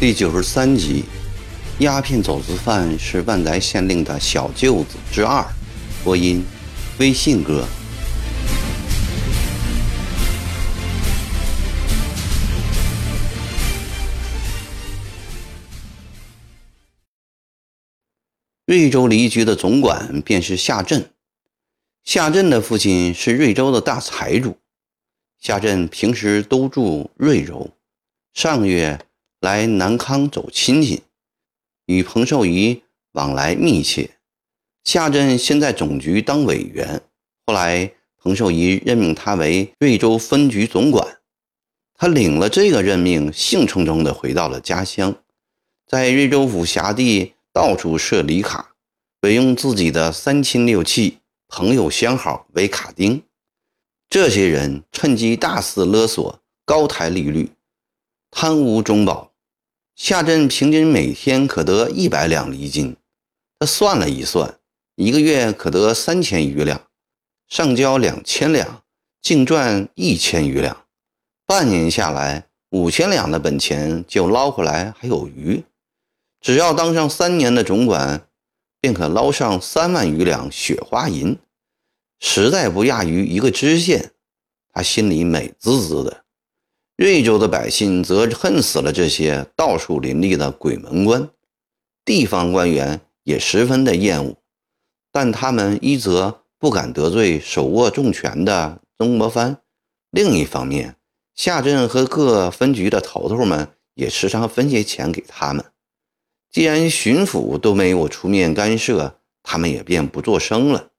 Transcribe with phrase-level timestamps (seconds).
[0.00, 1.04] 第九十三集，
[1.78, 5.46] 鸦片走私犯是万载县令的小舅子之二。
[6.02, 6.44] 播音：
[6.98, 7.64] 微信哥。
[18.72, 21.10] 瑞州离局的总管便是夏振。
[22.04, 24.56] 夏振的父亲是瑞州的大财主。
[25.38, 27.68] 夏振平时都住瑞州，
[28.32, 28.98] 上月。
[29.40, 31.02] 来南康走亲戚，
[31.84, 34.08] 与彭寿仪往来密切。
[34.84, 37.02] 夏振先在总局当委员，
[37.44, 41.18] 后来彭寿仪任命他为瑞州分局总管。
[41.94, 45.14] 他领了这个任命，兴冲冲地回到了家乡，
[45.86, 48.71] 在瑞州府辖地到处设礼卡，
[49.22, 53.22] 委用自己的三亲六戚、朋友相好为卡丁。
[54.10, 57.52] 这些人趁机大肆勒索，高抬利率，
[58.32, 59.30] 贪污中饱。
[59.94, 62.96] 夏镇平均每天可得一百两厘金，
[63.60, 64.58] 他算了一算，
[64.96, 66.88] 一个月可得三千余两，
[67.48, 68.82] 上交两千两，
[69.20, 70.84] 净赚一千余两。
[71.46, 75.62] 半年下来，五千两的本钱就捞回来还有余。
[76.40, 78.26] 只要当上三年的总管，
[78.82, 81.38] 便可捞上三万余两雪花银，
[82.18, 84.10] 实在不亚于一个知县。
[84.72, 86.24] 他心里美滋滋的。
[86.96, 91.30] 瑞州的百姓则恨死了这些到处林立的鬼门关，
[92.04, 94.36] 地方官员也十分的厌恶，
[95.10, 99.58] 但他们一则不敢得罪手握重权的曾国藩，
[100.10, 100.96] 另一方面，
[101.34, 105.71] 夏镇和各分局的头头们也时常分些钱给他们。
[106.52, 110.90] 既然巡抚都没有出面干涉，他们也便不作声了。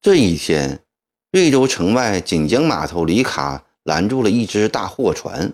[0.00, 0.84] 这一天，
[1.32, 3.64] 瑞州城外锦江码头里卡。
[3.86, 5.52] 拦住了一只大货船，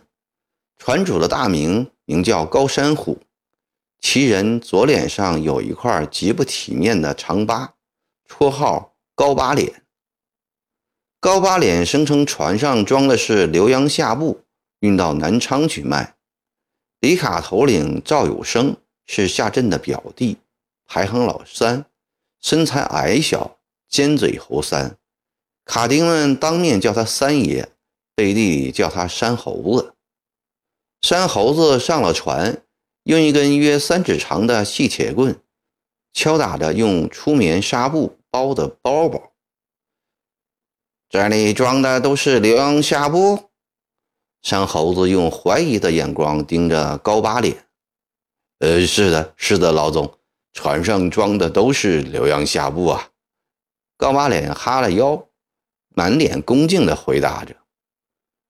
[0.79, 3.21] 船主的大名名叫高山虎，
[4.01, 7.75] 其人左脸上有一块极不体面的长疤，
[8.27, 9.83] 绰号高八脸。
[11.21, 14.41] 高八脸声称船上装的是浏阳下布，
[14.81, 16.17] 运到南昌去卖。
[17.03, 18.77] 李卡头领赵有生
[19.07, 20.39] 是夏镇的表弟，
[20.87, 21.85] 排行老三，
[22.41, 23.59] 身材矮小，
[23.89, 24.93] 尖嘴猴腮，
[25.65, 27.69] 卡丁们当面叫他三爷。
[28.15, 29.95] 背地里叫他山猴子。
[31.01, 32.63] 山猴子上了船，
[33.03, 35.37] 用一根约三指长的细铁棍
[36.13, 39.33] 敲打着用粗棉纱布包的包包。
[41.09, 43.51] 这里装的都是浏阳下布。
[44.43, 47.65] 山猴子用怀疑的眼光盯着高八脸。
[48.59, 50.19] 呃，是的，是的，老总，
[50.53, 53.11] 船上装的都是浏阳下布啊。
[53.97, 55.29] 高八脸哈了腰，
[55.95, 57.57] 满脸恭敬地回答着。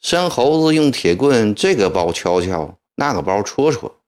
[0.01, 4.01] 山猴子用铁棍这个包敲敲，那个包戳戳，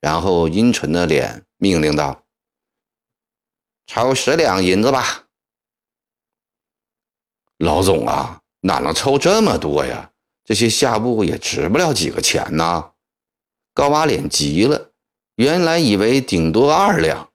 [0.00, 2.24] 然后阴沉的脸命令道
[3.86, 5.28] ：“抽十两银子吧。”
[7.58, 10.10] 老总啊，哪能抽这么多呀？
[10.50, 12.90] 这些下布也值不了几个钱呐！
[13.72, 14.90] 高八脸急了，
[15.36, 17.30] 原来以为顶多二两，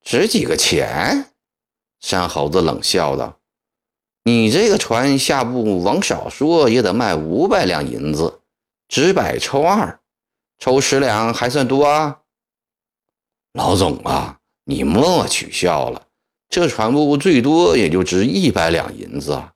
[0.00, 1.32] 值几个钱？
[1.98, 3.40] 山猴子冷笑道。
[4.22, 8.38] 你这个船下布往少说也得卖五百两银子，
[8.86, 9.98] 只百抽二，
[10.60, 12.20] 抽十两还算多啊？
[13.54, 16.06] 老总啊，你莫取笑了，
[16.48, 19.52] 这船布最多也就值一百两银子啊。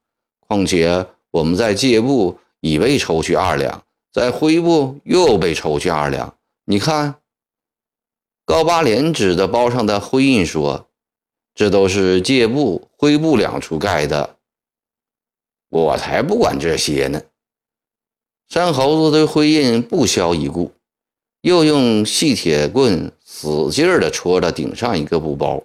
[0.49, 6.37] 况且我们在借布已被抽去二两，在灰布又被抽去二两。
[6.65, 7.17] 你看，
[8.45, 10.89] 高八连指着包上的灰印说
[11.55, 14.37] ：“这都是借布、灰布两处盖的。”
[15.71, 17.23] 我才不管这些呢！
[18.49, 20.73] 山猴子对灰印不消一顾，
[21.43, 25.63] 又用细铁棍使劲儿地戳着顶上一个布包，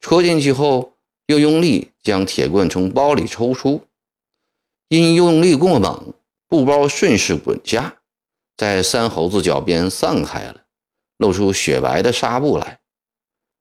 [0.00, 0.94] 戳进去后，
[1.26, 3.82] 又用力将铁棍从包里抽出。
[4.88, 6.14] 因用力过猛，
[6.48, 7.96] 布包顺势滚下，
[8.56, 10.62] 在山猴子脚边散开了，
[11.16, 12.80] 露出雪白的纱布来。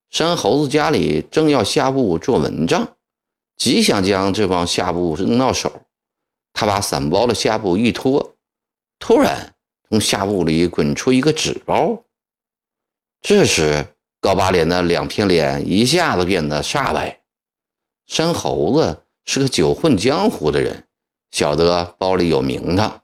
[0.09, 2.95] 山猴子家里正要下布做蚊帐。
[3.57, 5.83] 极想将这帮下布扔到手，
[6.51, 8.35] 他把散包的下布一拖，
[8.99, 9.55] 突然
[9.87, 12.03] 从下布里滚出一个纸包。
[13.21, 17.21] 这时，高八脸的两片脸一下子变得煞白。
[18.07, 20.84] 山猴子是个久混江湖的人，
[21.35, 23.01] 晓得包里有名堂。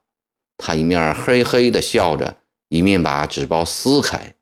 [0.56, 2.38] 他一面嘿嘿地笑着，
[2.70, 4.36] 一面把纸包撕开，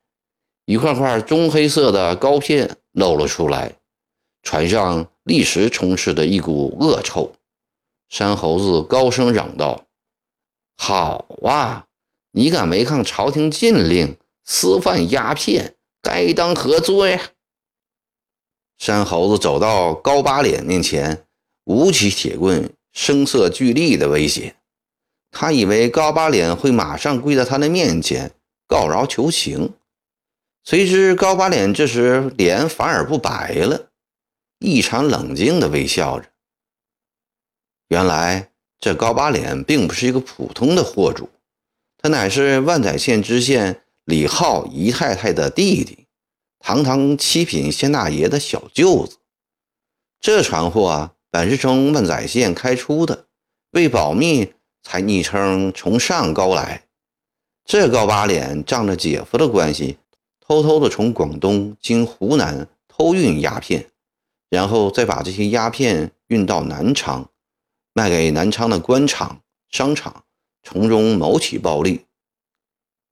[0.64, 3.72] 一块块棕黑色的膏片露了出来，
[4.44, 7.32] 船上立时充斥着一股恶臭。
[8.08, 9.86] 山猴子高声嚷道
[10.78, 11.88] ：“好啊，
[12.30, 17.18] 你敢违抗朝廷禁令，私贩鸦片，该当何罪？”
[18.78, 21.26] 山猴子走到高八脸面前，
[21.64, 24.56] 舞起铁棍，声色俱厉的威胁。
[25.30, 28.32] 他以为高八脸会马上跪在他的面前
[28.66, 29.74] 告饶求情，
[30.64, 33.90] 谁知高八脸这时脸反而不白了，
[34.58, 36.28] 异常冷静地微笑着。
[37.88, 41.30] 原来这高八脸并不是一个普通的货主，
[41.98, 46.06] 他乃是万载县知县李浩姨太太的弟弟。
[46.62, 49.16] 堂堂七品县大爷的小舅子，
[50.20, 53.26] 这船货啊，本是从万载县开出的，
[53.70, 56.84] 为保密才昵称从上高来。
[57.64, 59.98] 这高八脸仗着姐夫的关系，
[60.40, 63.90] 偷偷的从广东经湖南偷运鸦片，
[64.48, 67.30] 然后再把这些鸦片运到南昌，
[67.92, 70.24] 卖给南昌的官场、商场，
[70.64, 72.06] 从中谋取暴利。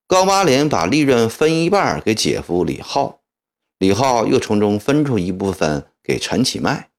[0.09, 3.21] 高八脸把利润分一半给姐夫李浩。
[3.79, 6.91] 李浩又从中分出一部分给陈启迈，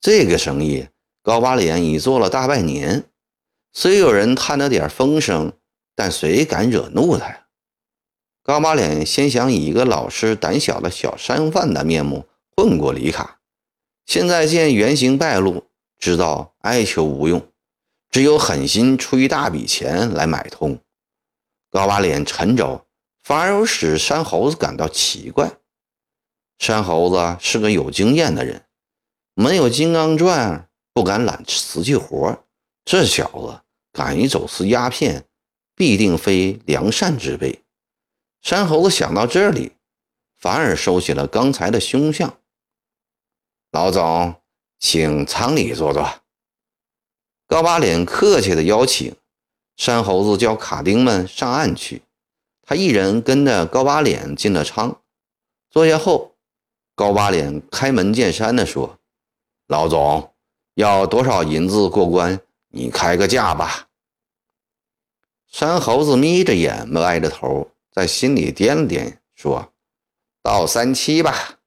[0.00, 0.88] 这个生意
[1.22, 3.08] 高八脸已做了大半年。
[3.72, 5.52] 虽有人探了点风声，
[5.94, 7.46] 但谁敢惹怒他呀？
[8.42, 12.26] 高八脸先想以一个老实胆小的小商贩的面目
[12.56, 13.40] 混过李卡，
[14.06, 15.66] 现在见原形败露，
[15.98, 17.44] 知道哀求无用，
[18.10, 20.78] 只有狠心出一大笔钱来买通。
[21.70, 22.86] 高八脸沉着，
[23.22, 25.50] 反而使山猴子感到奇怪。
[26.58, 28.64] 山猴子是个有经验的人，
[29.38, 32.42] 没有金刚钻不敢揽瓷器活。
[32.86, 33.60] 这小子
[33.92, 35.26] 敢于走私鸦片，
[35.74, 37.62] 必定非良善之辈。
[38.40, 39.72] 山猴子想到这里，
[40.38, 42.38] 反而收起了刚才的凶相。
[43.72, 44.36] 老总，
[44.78, 46.22] 请舱里坐坐。
[47.46, 49.14] 高八脸客气的邀请
[49.76, 52.00] 山猴子，叫卡丁们上岸去。
[52.62, 55.02] 他一人跟着高八脸进了舱，
[55.68, 56.32] 坐下后。
[56.94, 58.98] 高八脸开门见山的说
[59.66, 60.34] ：“老总，
[60.74, 62.40] 要多少银子过关？
[62.68, 63.88] 你开个价吧。”
[65.48, 69.72] 山猴子眯着眼，歪着头，在心里掂了掂，说
[70.42, 71.58] ：“到三七吧。”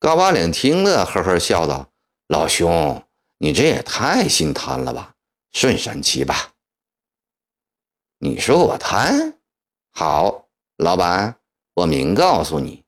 [0.00, 1.90] 高八脸听了，呵呵笑道
[2.26, 3.04] ：“老兄，
[3.38, 5.14] 你这也太心贪了吧？
[5.52, 6.54] 顺三七吧。”
[8.18, 9.38] 你说我贪？
[9.92, 11.36] 好，老板，
[11.74, 12.82] 我明告诉你。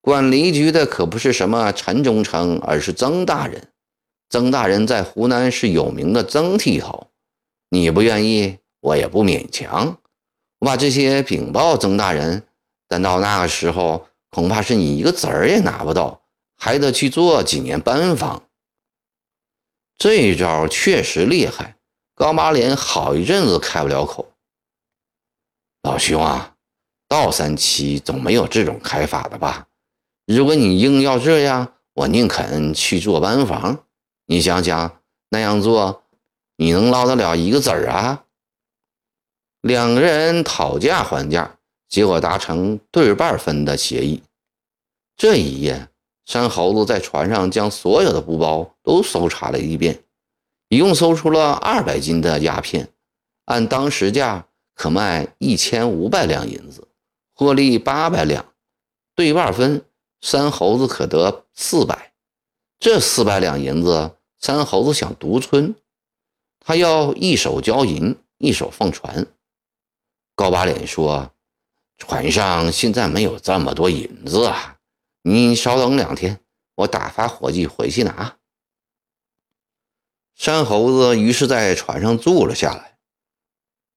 [0.00, 3.68] 管离局的可不是什么陈忠诚，而是曾大人。
[4.30, 7.10] 曾大人在湖南是有名的曾剃头。
[7.70, 9.98] 你不愿意，我也不勉强。
[10.58, 12.42] 我把这些禀报曾大人，
[12.88, 16.22] 但到那个时候，恐怕是你一个子儿也拿不到，
[16.56, 18.42] 还得去做几年班房。
[19.96, 21.76] 这一招确实厉害，
[22.14, 24.32] 高八脸好一阵子开不了口。
[25.82, 26.54] 老兄啊，
[27.08, 29.67] 道三七总没有这种开法的吧？
[30.28, 33.84] 如果你硬要这样，我宁肯去做班房。
[34.26, 36.02] 你想想，那样做，
[36.56, 38.24] 你能捞得了一个子儿啊？
[39.62, 41.56] 两个人讨价还价，
[41.88, 44.22] 结果达成对半分的协议。
[45.16, 45.88] 这一夜，
[46.26, 50.04] 山猴子在船上将所有的布包都搜查了一遍，
[50.68, 52.86] 一共搜出了二百斤的鸦片，
[53.46, 56.86] 按当时价可卖一千五百两银子，
[57.34, 58.44] 获利八百两，
[59.14, 59.82] 对半分。
[60.20, 62.12] 三猴子可得四百，
[62.80, 65.76] 这四百两银子，三猴子想独吞，
[66.58, 69.26] 他要一手交银，一手放船。
[70.34, 71.32] 高把脸说
[71.98, 74.78] ：“船上现在没有这么多银子啊，
[75.22, 76.40] 你稍等两天，
[76.74, 78.36] 我打发伙计回去拿。”
[80.34, 82.98] 山猴子于是在船上住了下来。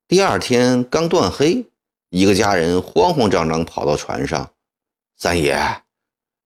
[0.08, 1.66] 第二天刚断黑，
[2.10, 4.54] 一个家人慌慌张张跑到船上
[5.18, 5.56] ：“三爷。”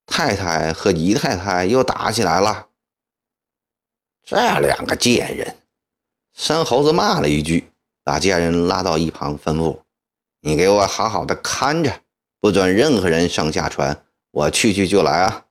[0.05, 2.67] 太太和姨太太又打起来了。
[4.23, 5.57] 这两个贱人，
[6.33, 7.71] 山猴子骂了一句，
[8.03, 9.79] 把家人拉到一旁，吩咐
[10.41, 12.01] ：“你给我好好的看着，
[12.39, 14.03] 不准任何人上下船。
[14.31, 15.45] 我去去就来啊。”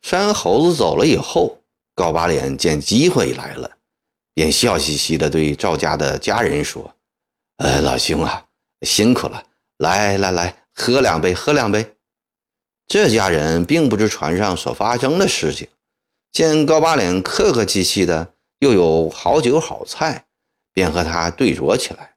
[0.00, 1.60] 山猴子走了以后，
[1.94, 3.78] 高把脸见机会来了，
[4.32, 6.94] 便笑嘻嘻的对赵家的家人说
[7.58, 8.46] ：“呃，老兄啊，
[8.82, 9.42] 辛苦了，
[9.78, 11.94] 来来来，喝两杯，喝两杯。”
[12.88, 15.68] 这家人并不知船上所发生的事情，
[16.32, 20.24] 见高八脸客客气气的，又有好酒好菜，
[20.72, 22.14] 便和他对酌起来。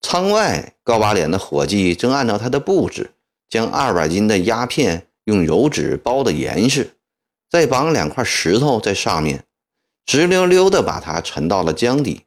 [0.00, 3.12] 舱外，高八脸的伙计正按照他的布置，
[3.50, 6.96] 将二百斤的鸦片用油纸包的严实，
[7.50, 9.44] 再绑两块石头在上面，
[10.06, 12.22] 直溜溜地把它沉到了江底。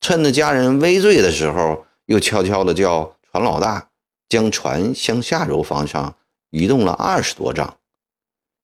[0.00, 3.90] 趁着家人微醉的时候，又悄悄地叫船老大
[4.26, 6.16] 将船向下游方向
[6.54, 7.78] 移动了二十多丈。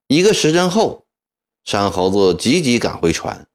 [0.06, 1.06] 一个时辰后，
[1.64, 3.48] 山猴子急急赶回船，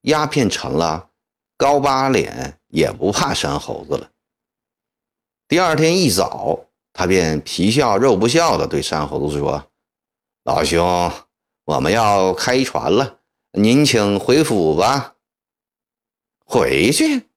[0.00, 1.10] 鸦片沉了，
[1.56, 4.10] 高八脸也不怕山猴子了。
[5.46, 9.70] 第二天一早，他便皮笑肉不笑地对山猴子说
[10.42, 11.12] ：“老兄，
[11.64, 13.20] 我们要开船了，
[13.52, 15.14] 您请回府吧。”
[16.44, 17.28] 回去，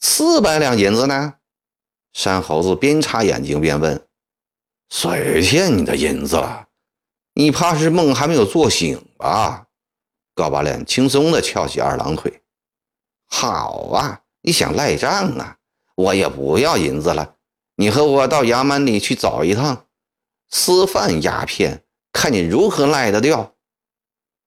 [0.00, 1.36] 四百两银子呢？
[2.12, 4.06] 山猴子边擦眼睛边问
[4.96, 6.68] ：“谁欠你的银子了？
[7.34, 9.66] 你怕是梦还没有做醒吧？”
[10.36, 12.42] 高把脸轻松地翘起二郎腿
[13.26, 15.56] ：“好啊，你想赖账啊？
[15.96, 17.34] 我也不要银子了，
[17.74, 19.86] 你和我到衙门里去找一趟，
[20.48, 21.82] 私贩鸦片，
[22.12, 23.52] 看你如何赖得掉。”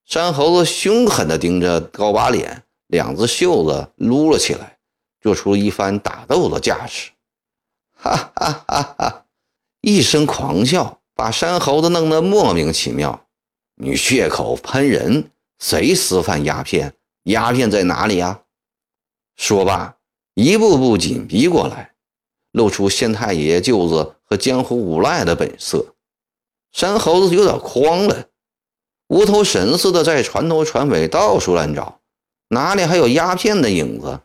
[0.08, 2.64] 山猴子凶狠地盯着高把脸。
[2.88, 4.78] 两只袖子撸了起来，
[5.20, 7.12] 做出一番打斗的架势，
[7.94, 9.27] 哈哈哈哈！
[9.82, 13.28] 一声狂笑，把山猴子弄得莫名其妙。
[13.76, 16.94] 你血口喷人，谁私贩鸦片？
[17.24, 18.42] 鸦片在哪里呀？
[19.36, 19.98] 说罢，
[20.34, 21.94] 一步步紧逼过来，
[22.52, 25.94] 露出县太爷舅子和江湖无赖的本色。
[26.72, 28.26] 山猴子有点慌了，
[29.08, 32.00] 无头神似的在船头船尾到处乱找。
[32.50, 34.22] 哪里还有鸦片的影子？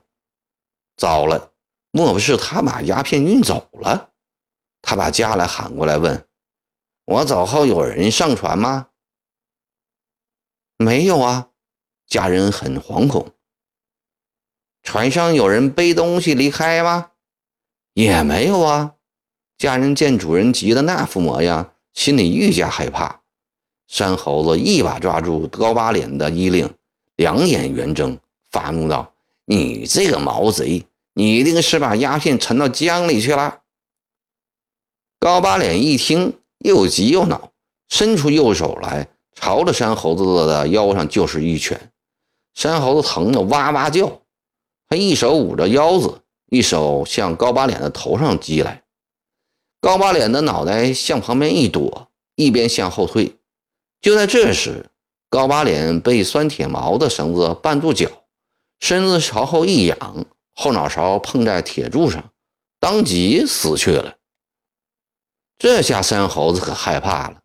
[0.97, 1.51] 糟了，
[1.91, 4.11] 莫不是他把鸦片运走了？
[4.83, 6.27] 他把家来喊过来问
[7.07, 8.89] ：“我走后有人上船吗
[10.77, 11.49] ？”“没有啊。”
[12.07, 13.33] 家人很惶恐。
[14.83, 17.13] “船上有人背东西离开吗
[17.95, 18.97] ？”“也没有啊。”
[19.57, 23.23] 家人见主人急的那副模样，心里愈加害怕。
[23.87, 26.69] 山猴子一把抓住高八脸的衣领。
[27.17, 28.19] 两眼圆睁，
[28.51, 29.15] 发怒道
[29.47, 33.61] ：“你这个毛贼，你一定是把鸦片沉到江里去了。”
[35.23, 37.53] 高八脸一听，又急又恼，
[37.89, 41.93] 伸出右手来，朝着山猴子的腰上就是一拳。
[42.55, 44.21] 山猴子疼得哇哇叫，
[44.89, 48.83] 他一手捂着腰子，一手向高八脸的头上击来。
[49.81, 53.37] 高八脸的脑袋向旁边一躲，一边向后退。
[54.01, 54.87] 就在这时，
[55.31, 58.09] 高把脸被拴铁锚的绳子绊住脚，
[58.81, 62.33] 身子朝后一仰，后脑勺碰在铁柱上，
[62.81, 64.17] 当即死去了。
[65.63, 67.37] 这下山猴子可害怕了。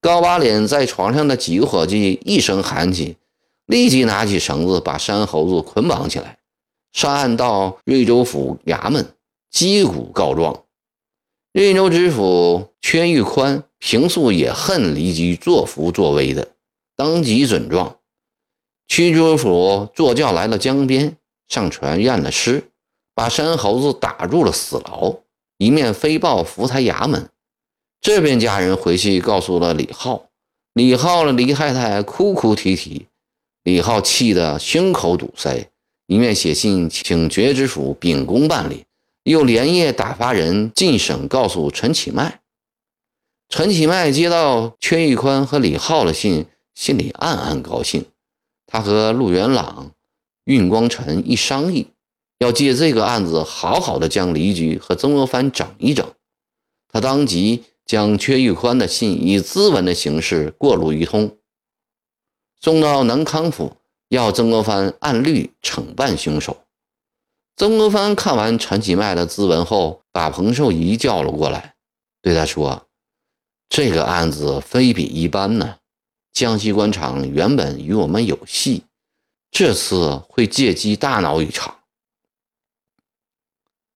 [0.00, 3.16] 高把脸在床上的几个伙计一声喊起，
[3.66, 6.38] 立即拿起绳子把山猴子捆绑起来，
[6.92, 9.12] 上岸到瑞州府衙门
[9.50, 10.62] 击鼓告状。
[11.52, 16.52] 瑞州知府圈玉宽平素也恨离居作福作威的。
[16.94, 17.96] 当即准状，
[18.86, 21.16] 屈州府坐轿来了江边，
[21.48, 22.70] 上船验了尸，
[23.12, 25.16] 把山猴子打入了死牢，
[25.58, 27.28] 一面飞报福台衙门。
[28.06, 30.28] 这边家人回去告诉了李浩，
[30.74, 33.08] 李浩的黎太太哭哭啼啼，
[33.64, 35.68] 李浩气得胸口堵塞，
[36.06, 38.84] 一面写信请爵知府秉公办理，
[39.24, 42.42] 又连夜打发人进省告诉陈启迈。
[43.48, 46.46] 陈启迈接到阙玉宽和李浩的信。
[46.76, 48.04] 心里暗暗高兴，
[48.66, 49.90] 他和陆元朗、
[50.44, 51.88] 运光臣一商议，
[52.38, 56.06] 要借这个案子好好的将黎局和曾国藩整一整。
[56.92, 61.38] 他当即将阙玉宽的信以咨文的形式过路一通，
[62.60, 63.76] 送到南康府，
[64.08, 66.64] 要曾国藩按律惩办凶手。
[67.56, 71.76] 曾国藩看完陈其迈的咨文后，把彭寿仪叫了过来，
[72.20, 72.88] 对他说
[73.70, 75.78] ：“这个案子非比一般呢。”
[76.34, 78.82] 江西官场原本与我们有隙，
[79.50, 81.78] 这次会借机大闹一场。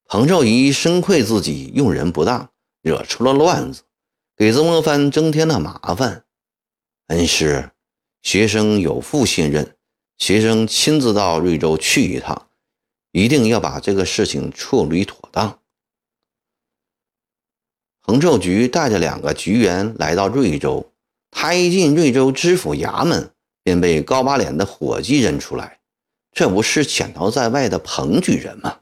[0.07, 2.51] 彭寿仪深愧自己用人不当，
[2.83, 3.83] 惹出了乱子，
[4.37, 6.25] 给曾国藩增添了麻烦。
[7.09, 7.71] 恩师，
[8.23, 9.77] 学生有负信任，
[10.19, 12.49] 学生亲自到瑞州去一趟，
[13.13, 15.59] 一定要把这个事情处理妥当。
[18.03, 20.93] 彭寿菊带着两个局员来到瑞州。
[21.31, 23.33] 他一进瑞州知府衙门，
[23.63, 25.79] 便被高把脸的伙计认出来，
[26.33, 28.81] 这不是潜逃在外的彭举人吗？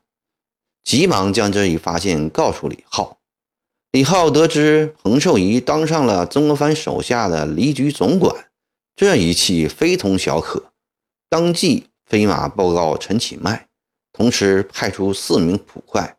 [0.83, 3.17] 急忙将这一发现告诉李浩。
[3.90, 8.50] 李浩得知彭寿仪当上了曾国藩手下的离局总管，
[8.95, 10.73] 这一气非同小可，
[11.30, 13.66] 当即飞马报告陈启迈，
[14.12, 16.18] 同时派出四名捕快，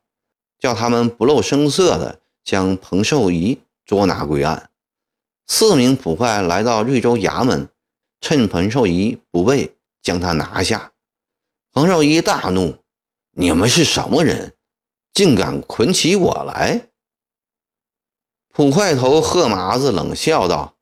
[0.58, 4.72] 叫他们不露声色地将彭寿仪捉拿归案。
[5.46, 7.70] 四名捕快来到瑞州衙门，
[8.20, 10.92] 趁彭寿仪不备，将他拿下。
[11.72, 12.78] 彭寿仪大怒
[13.38, 14.56] ：“你们是什么人，
[15.14, 16.89] 竟敢捆起我来？”
[18.54, 20.76] 捕快头贺麻子冷笑道：“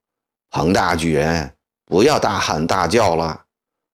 [0.50, 1.53] 彭大举人，
[1.86, 3.45] 不要大喊大叫了，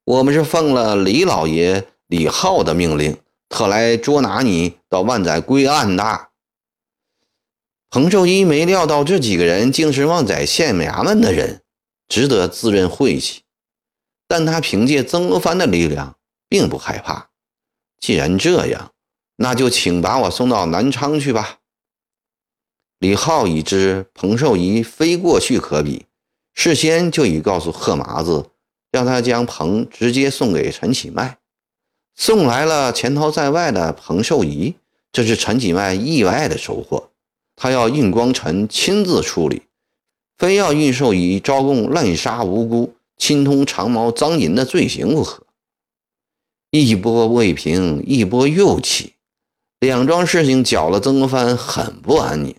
[0.06, 3.18] 我们是奉了李老爷李浩的命令，
[3.50, 6.30] 特来捉拿你到万载归案的。”
[7.90, 11.62] 彭寿一没料到这几个人竟是旺仔县衙门的人，
[12.08, 13.42] 只得自认晦气。
[14.28, 16.16] 但他凭借曾国藩的力量，
[16.48, 17.30] 并不害怕。
[18.00, 18.92] 既然这样，
[19.36, 21.60] 那就请把我送到南昌去吧。
[23.04, 26.06] 李浩已知彭寿仪非过去可比，
[26.54, 28.46] 事先就已告诉贺麻子，
[28.94, 31.38] 让他将彭直接送给陈启迈。
[32.16, 34.76] 送来了潜逃在外的彭寿仪，
[35.12, 37.10] 这是陈启迈意外的收获。
[37.58, 39.64] 他要应光臣亲自处理，
[40.38, 45.46] 非要运寿仪招供滥杀无辜、侵通长毛赃银的罪行不可。
[46.72, 49.16] 一波未平，一波又起，
[49.82, 52.56] 两桩事情搅了曾国藩很不安宁。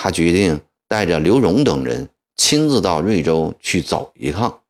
[0.00, 4.60] 他决定带着刘荣等人亲自到瑞州去走一趟。